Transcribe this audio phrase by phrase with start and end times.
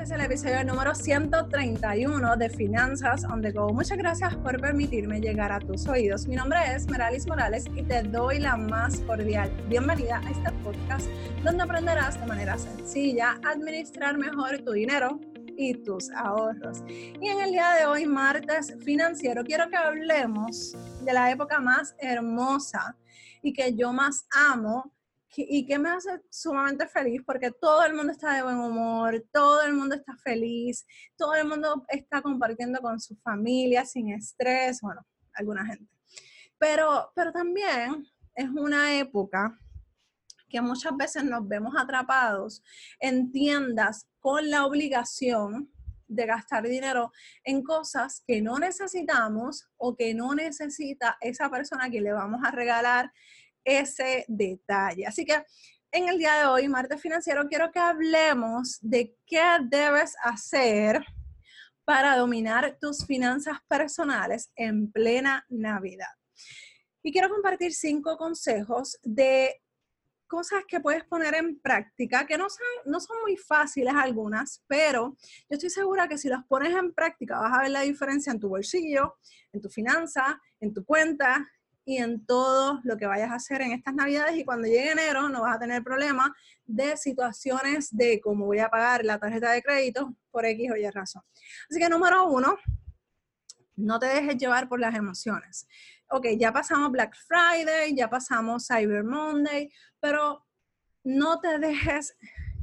[0.00, 3.70] Es el episodio número 131 de Finanzas on the Go.
[3.70, 6.26] Muchas gracias por permitirme llegar a tus oídos.
[6.26, 11.06] Mi nombre es Meralis Morales y te doy la más cordial bienvenida a este podcast
[11.44, 15.20] donde aprenderás de manera sencilla a administrar mejor tu dinero
[15.58, 16.82] y tus ahorros.
[16.88, 20.74] Y en el día de hoy, martes financiero, quiero que hablemos
[21.04, 22.96] de la época más hermosa
[23.42, 24.90] y que yo más amo
[25.36, 29.62] y que me hace sumamente feliz porque todo el mundo está de buen humor, todo
[29.62, 30.86] el mundo está feliz,
[31.16, 35.90] todo el mundo está compartiendo con su familia sin estrés, bueno, alguna gente.
[36.58, 39.56] Pero, pero también es una época
[40.48, 42.62] que muchas veces nos vemos atrapados
[42.98, 45.70] en tiendas con la obligación
[46.08, 47.12] de gastar dinero
[47.44, 52.50] en cosas que no necesitamos o que no necesita esa persona que le vamos a
[52.50, 53.12] regalar
[53.64, 55.06] ese detalle.
[55.06, 55.42] Así que
[55.92, 61.04] en el día de hoy, martes financiero, quiero que hablemos de qué debes hacer
[61.84, 66.14] para dominar tus finanzas personales en plena Navidad.
[67.02, 69.60] Y quiero compartir cinco consejos de
[70.28, 75.16] cosas que puedes poner en práctica, que no son, no son muy fáciles algunas, pero
[75.20, 78.38] yo estoy segura que si las pones en práctica vas a ver la diferencia en
[78.38, 79.16] tu bolsillo,
[79.52, 81.50] en tu finanza, en tu cuenta
[81.90, 85.28] y en todo lo que vayas a hacer en estas navidades y cuando llegue enero
[85.28, 86.32] no vas a tener problema
[86.64, 90.88] de situaciones de cómo voy a pagar la tarjeta de crédito por X o Y
[90.88, 91.24] razón.
[91.68, 92.56] Así que número uno,
[93.74, 95.66] no te dejes llevar por las emociones.
[96.10, 100.46] Ok, ya pasamos Black Friday, ya pasamos Cyber Monday, pero
[101.02, 102.16] no te dejes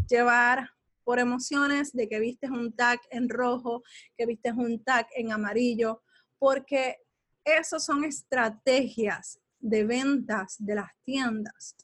[0.08, 0.70] llevar
[1.04, 3.84] por emociones de que vistes un tag en rojo,
[4.16, 6.02] que vistes un tag en amarillo,
[6.40, 7.07] porque
[7.48, 11.76] esas son estrategias de ventas de las tiendas.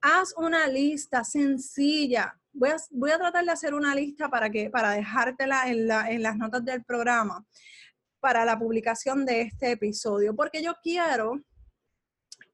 [0.00, 2.36] Haz una lista sencilla.
[2.52, 2.70] Voy
[3.10, 6.84] a, tratar de hacer una lista para, que, para dejártela en, en las notas del
[6.84, 7.44] programa
[8.20, 11.40] para la publicación de este episodio, porque yo quiero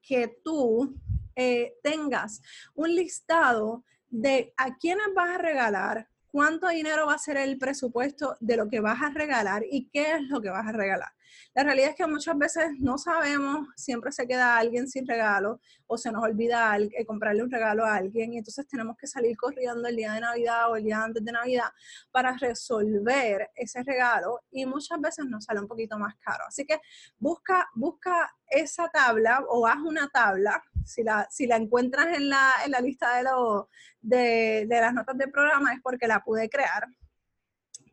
[0.01, 0.95] que tú
[1.35, 2.41] eh, tengas
[2.73, 8.35] un listado de a quiénes vas a regalar, cuánto dinero va a ser el presupuesto
[8.39, 11.11] de lo que vas a regalar y qué es lo que vas a regalar.
[11.53, 15.97] La realidad es que muchas veces no sabemos, siempre se queda alguien sin regalo o
[15.97, 19.87] se nos olvida eh, comprarle un regalo a alguien y entonces tenemos que salir corriendo
[19.87, 21.69] el día de Navidad o el día antes de Navidad
[22.11, 26.43] para resolver ese regalo y muchas veces nos sale un poquito más caro.
[26.47, 26.79] Así que
[27.17, 32.51] busca, busca esa tabla o haz una tabla, si la, si la encuentras en la,
[32.65, 33.69] en la lista de, lo,
[34.01, 36.87] de, de las notas del programa es porque la pude crear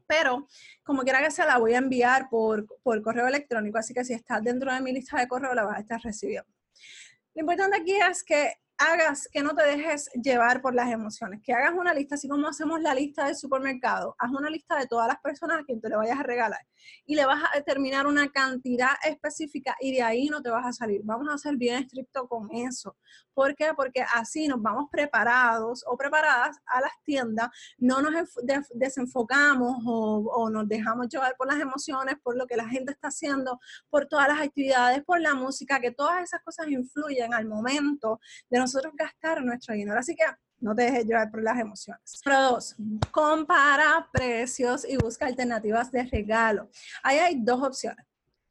[0.06, 0.46] pero
[0.82, 4.12] como quiera que sea, la voy a enviar por, por correo electrónico, así que si
[4.12, 6.50] estás dentro de mi lista de correo, la vas a estar recibiendo.
[7.34, 11.52] Lo importante aquí es que hagas, que no te dejes llevar por las emociones, que
[11.52, 15.08] hagas una lista, así como hacemos la lista del supermercado, haz una lista de todas
[15.08, 16.60] las personas a quien te le vayas a regalar
[17.04, 20.72] y le vas a determinar una cantidad específica y de ahí no te vas a
[20.72, 21.00] salir.
[21.04, 22.96] Vamos a ser bien estricto con eso.
[23.34, 23.72] ¿Por qué?
[23.76, 27.48] Porque así nos vamos preparados o preparadas a las tiendas,
[27.78, 28.12] no nos
[28.74, 33.08] desenfocamos o, o nos dejamos llevar por las emociones, por lo que la gente está
[33.08, 33.58] haciendo,
[33.90, 38.58] por todas las actividades, por la música, que todas esas cosas influyen al momento de
[38.66, 39.98] nosotros gastar nuestro dinero.
[39.98, 40.24] Así que
[40.58, 42.20] no te dejes llevar por las emociones.
[42.24, 42.76] Número dos,
[43.10, 46.68] compara precios y busca alternativas de regalo.
[47.02, 48.04] Ahí hay dos opciones.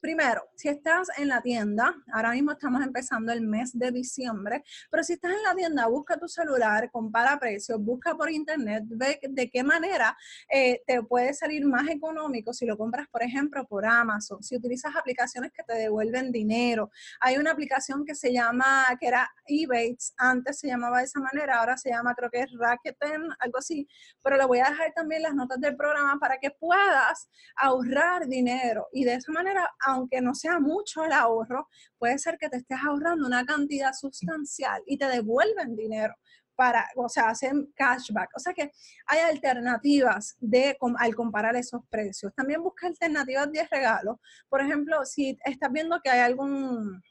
[0.06, 5.04] Primero, si estás en la tienda, ahora mismo estamos empezando el mes de diciembre, pero
[5.04, 9.50] si estás en la tienda, busca tu celular, compara precios, busca por internet, ve de
[9.50, 10.16] qué manera
[10.48, 14.96] eh, te puede salir más económico si lo compras, por ejemplo, por Amazon, si utilizas
[14.96, 16.92] aplicaciones que te devuelven dinero.
[17.20, 21.58] Hay una aplicación que se llama, que era Ebates, antes se llamaba de esa manera,
[21.58, 23.88] ahora se llama, creo que es Rakuten, algo así,
[24.22, 28.88] pero le voy a dejar también las notas del programa para que puedas ahorrar dinero
[28.94, 31.68] y de esa manera, aunque no sea mucho el ahorro,
[31.98, 36.14] puede ser que te estés ahorrando una cantidad sustancial y te devuelven dinero
[36.56, 38.30] para, o sea, hacen cashback.
[38.36, 38.72] O sea que
[39.08, 42.34] hay alternativas de, al comparar esos precios.
[42.34, 44.20] También busca alternativas de regalo.
[44.50, 47.02] Por ejemplo, si estás viendo que hay algún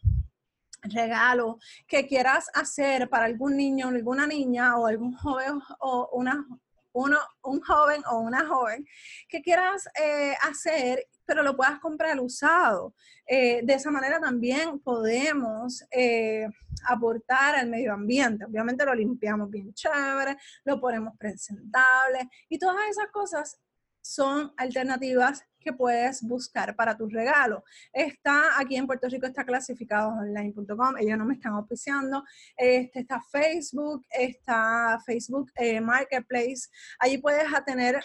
[0.83, 6.47] regalo que quieras hacer para algún niño alguna niña o algún joven o una
[6.95, 8.87] uno, un joven o una joven
[9.29, 12.95] que quieras eh, hacer, pero lo puedas comprar usado.
[13.27, 16.49] Eh, de esa manera también podemos eh,
[16.87, 18.45] aportar al medio ambiente.
[18.45, 23.59] Obviamente lo limpiamos bien chévere, lo ponemos presentable y todas esas cosas
[24.05, 27.65] son alternativas que puedes buscar para tu regalo.
[27.91, 32.23] Está aquí en Puerto Rico, está clasificado online.com, ellos no me están auspiciando.
[32.55, 36.69] Este, está Facebook, está Facebook eh, Marketplace.
[36.99, 37.99] Allí puedes tener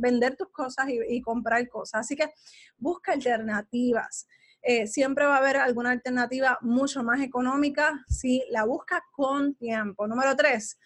[0.00, 2.00] vender tus cosas y, comprar cosas.
[2.00, 2.30] Así que
[2.78, 4.26] busca alternativas.
[4.62, 10.06] Eh, siempre va a haber alguna alternativa mucho más económica si la buscas con tiempo.
[10.06, 10.78] Número tres,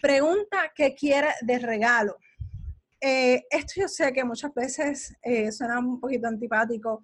[0.00, 2.18] pregunta qué quiere de regalo.
[3.00, 7.02] Eh, esto yo sé que muchas veces eh, suena un poquito antipático,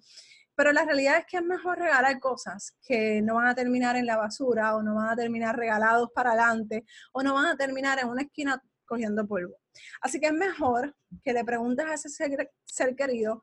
[0.55, 4.05] pero la realidad es que es mejor regalar cosas que no van a terminar en
[4.05, 7.99] la basura o no van a terminar regalados para adelante o no van a terminar
[7.99, 9.60] en una esquina cogiendo polvo.
[10.01, 13.41] Así que es mejor que le preguntes a ese ser querido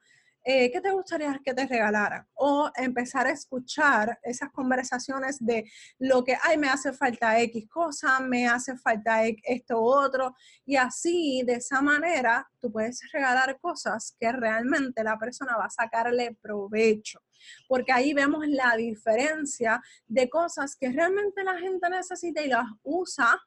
[0.50, 2.26] eh, ¿qué te gustaría que te regalara?
[2.32, 8.18] O empezar a escuchar esas conversaciones de lo que, ay, me hace falta X cosa,
[8.20, 10.34] me hace falta esto otro.
[10.64, 15.70] Y así, de esa manera, tú puedes regalar cosas que realmente la persona va a
[15.70, 17.20] sacarle provecho.
[17.68, 23.38] Porque ahí vemos la diferencia de cosas que realmente la gente necesita y las usa,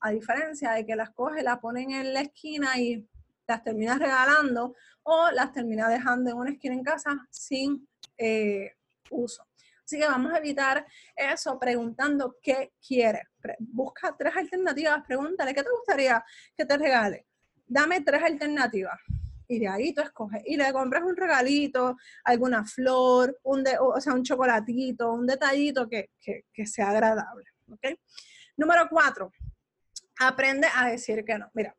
[0.00, 3.06] a diferencia de que las coge, las ponen en la esquina y
[3.46, 7.86] las terminas regalando o las termina dejando en una esquina en casa sin
[8.16, 8.74] eh,
[9.10, 9.46] uso.
[9.84, 10.86] Así que vamos a evitar
[11.16, 13.22] eso preguntando qué quiere.
[13.58, 16.24] Busca tres alternativas, pregúntale qué te gustaría
[16.56, 17.26] que te regale.
[17.66, 19.00] Dame tres alternativas.
[19.48, 20.42] Y de ahí tú escoges.
[20.46, 26.10] Y le compras un regalito, alguna flor, un o sea, un chocolatito, un detallito que,
[26.20, 27.46] que sea agradable.
[27.72, 27.98] ¿okay?
[28.56, 29.32] Número cuatro,
[30.20, 31.50] aprende a decir que no.
[31.54, 31.74] Mira,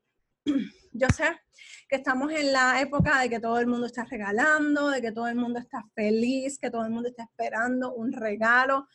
[0.93, 1.39] yo sé
[1.87, 5.27] que estamos en la época de que todo el mundo está regalando, de que todo
[5.27, 8.87] el mundo está feliz, que todo el mundo está esperando un regalo,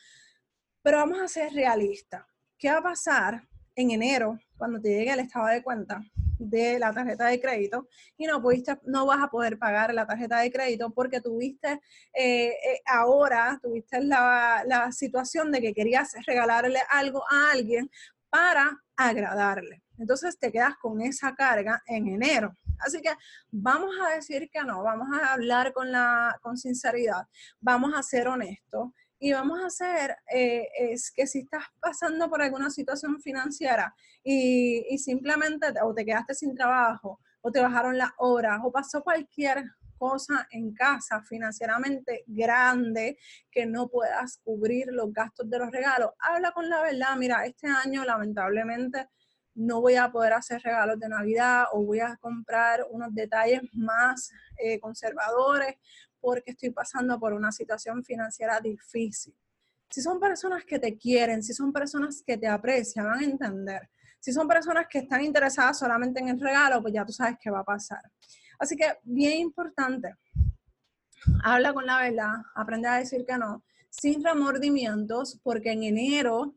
[0.82, 2.24] pero vamos a ser realistas.
[2.58, 6.02] ¿Qué va a pasar en enero cuando te llegue el estado de cuenta
[6.38, 10.40] de la tarjeta de crédito y no pudiste, no vas a poder pagar la tarjeta
[10.40, 11.80] de crédito porque tuviste
[12.14, 17.90] eh, eh, ahora, tuviste la, la situación de que querías regalarle algo a alguien
[18.36, 19.82] para agradarle.
[19.96, 22.54] Entonces te quedas con esa carga en enero.
[22.78, 23.14] Así que
[23.50, 27.26] vamos a decir que no, vamos a hablar con, la, con sinceridad,
[27.60, 32.42] vamos a ser honestos y vamos a hacer eh, es que si estás pasando por
[32.42, 38.10] alguna situación financiera y, y simplemente o te quedaste sin trabajo o te bajaron las
[38.18, 39.64] horas o pasó cualquier
[39.96, 43.18] cosa en casa financieramente grande
[43.50, 47.16] que no puedas cubrir los gastos de los regalos, habla con la verdad.
[47.16, 49.08] Mira, este año lamentablemente
[49.54, 54.30] no voy a poder hacer regalos de Navidad o voy a comprar unos detalles más
[54.58, 55.76] eh, conservadores
[56.20, 59.34] porque estoy pasando por una situación financiera difícil.
[59.88, 63.88] Si son personas que te quieren, si son personas que te aprecian, van a entender.
[64.18, 67.50] Si son personas que están interesadas solamente en el regalo, pues ya tú sabes qué
[67.50, 68.02] va a pasar.
[68.58, 70.14] Así que bien importante,
[71.42, 76.54] habla con la verdad, aprende a decir que no, sin remordimientos, porque en enero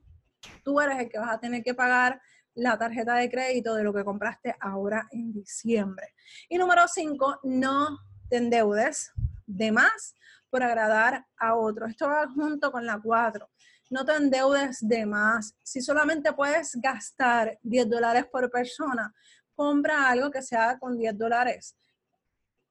[0.64, 2.22] tú eres el que vas a tener que pagar
[2.56, 6.16] la tarjeta de crédito de lo que compraste ahora en diciembre.
[6.50, 8.00] Y número cinco, no
[8.30, 9.12] te endeudes
[9.46, 10.16] de más
[10.50, 11.92] por agradar a otros.
[11.92, 13.50] Esto va junto con la cuatro.
[13.90, 15.56] No te endeudes de más.
[15.64, 19.14] Si solamente puedes gastar 10 dólares por persona,
[19.56, 21.76] compra algo que sea con 10 dólares.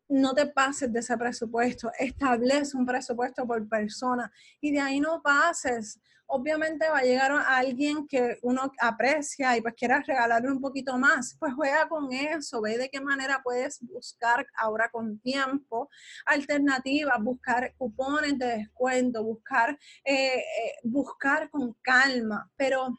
[0.08, 1.90] No te pases de ese presupuesto.
[1.98, 7.56] Establece un presupuesto por persona y de ahí no pases obviamente va a llegar a
[7.56, 12.60] alguien que uno aprecia y pues quiera regalarle un poquito más, pues juega con eso,
[12.60, 15.88] ve de qué manera puedes buscar ahora con tiempo
[16.26, 20.42] alternativas, buscar cupones de descuento, buscar, eh, eh,
[20.84, 22.98] buscar con calma, pero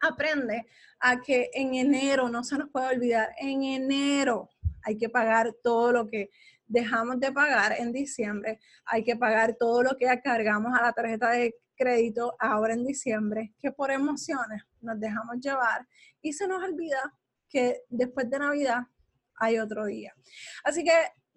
[0.00, 0.66] aprende
[1.00, 4.48] a que en enero, no se nos puede olvidar, en enero
[4.84, 6.30] hay que pagar todo lo que
[6.66, 11.30] dejamos de pagar en diciembre, hay que pagar todo lo que cargamos a la tarjeta
[11.30, 15.86] de crédito ahora en diciembre, que por emociones nos dejamos llevar
[16.22, 17.12] y se nos olvida
[17.48, 18.82] que después de Navidad
[19.36, 20.14] hay otro día.
[20.62, 20.92] Así que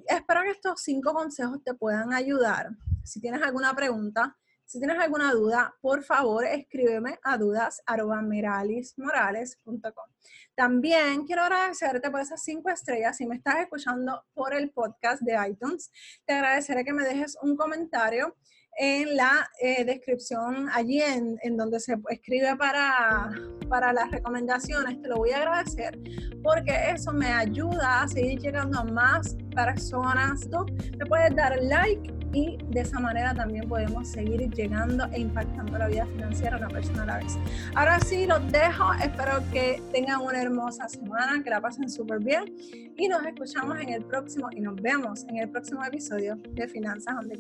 [0.08, 2.70] espero que estos cinco consejos te puedan ayudar.
[3.04, 10.10] Si tienes alguna pregunta, si tienes alguna duda, por favor escríbeme a dudas.meralismorales.com.
[10.56, 13.16] También quiero agradecerte por esas cinco estrellas.
[13.16, 15.90] Si me estás escuchando por el podcast de iTunes,
[16.26, 18.36] te agradeceré que me dejes un comentario
[18.78, 23.32] en la eh, descripción allí en, donde se escribe para,
[23.70, 25.02] para las recomendaciones.
[25.02, 25.98] Te lo voy a agradecer
[26.44, 30.42] porque eso me ayuda a seguir llegando a más personas.
[30.50, 30.66] Tú
[30.98, 35.88] me puedes dar like y de esa manera también podemos seguir llegando e impactando la
[35.88, 37.38] vida financiera de una persona a la vez.
[37.76, 38.94] Ahora sí, los dejo.
[39.04, 42.54] Espero que tengan una hermosa semana, que la pasen súper bien
[42.98, 47.16] y nos escuchamos en el próximo y nos vemos en el próximo episodio de Finanzas
[47.16, 47.38] on the.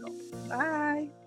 [0.47, 1.26] Bye.